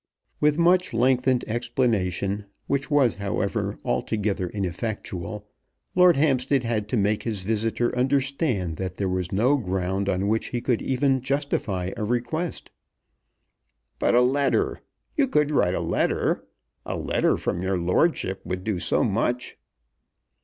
[0.39, 5.47] With much lengthened explanation, which was, however, altogether ineffectual,
[5.93, 10.47] Lord Hampstead had to make his visitor understand that there was no ground on which
[10.47, 12.71] he could even justify a request.
[13.99, 14.81] "But a letter!
[15.15, 16.47] You could write a letter.
[16.83, 19.55] A letter from your lordship would do so much."